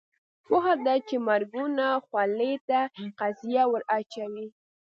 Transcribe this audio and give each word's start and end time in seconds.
پوهه 0.45 0.73
ده 0.85 0.95
چې 1.07 1.15
د 1.19 1.23
مرګونو 1.27 1.85
خولې 2.05 2.53
ته 2.69 2.79
قیضه 3.19 3.63
ور 3.71 3.83
اچوي. 3.97 4.47